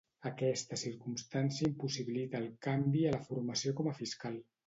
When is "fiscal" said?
4.03-4.43